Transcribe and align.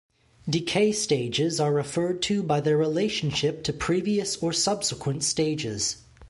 Decay 0.49 0.91
stages 0.93 1.59
are 1.59 1.71
referred 1.71 2.23
to 2.23 2.41
by 2.41 2.59
their 2.59 2.75
relationship 2.75 3.63
to 3.65 3.71
previous 3.71 4.35
or 4.37 4.51
subsequent 4.51 5.23
stages. 5.23 5.97